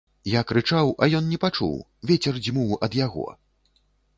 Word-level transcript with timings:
Я 0.35 0.41
крычаў, 0.51 0.87
а 1.05 1.09
ён 1.19 1.27
не 1.33 1.39
пачуў, 1.45 1.75
вецер 2.13 2.41
дзьмуў 2.47 2.75
ад 2.89 2.99
яго. 3.05 3.27